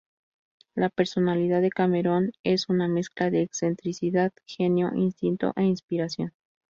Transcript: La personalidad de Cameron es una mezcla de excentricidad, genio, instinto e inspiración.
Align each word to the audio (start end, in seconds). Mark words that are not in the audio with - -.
La 0.73 0.89
personalidad 0.89 1.61
de 1.61 1.69
Cameron 1.69 2.31
es 2.43 2.69
una 2.69 2.87
mezcla 2.87 3.29
de 3.29 3.43
excentricidad, 3.43 4.31
genio, 4.47 4.89
instinto 4.95 5.53
e 5.55 5.61
inspiración. 5.61 6.33